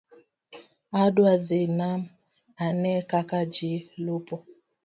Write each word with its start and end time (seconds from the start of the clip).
Adwa 1.01 1.31
dhi 1.47 1.61
nam 1.79 2.01
ane 2.63 2.91
kaka 3.09 3.39
ji 3.53 3.71
lupo 4.05 4.35